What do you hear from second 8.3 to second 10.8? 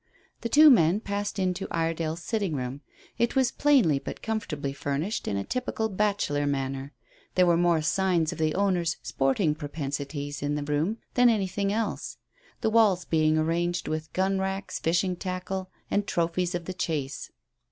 of the owner's sporting propensities in the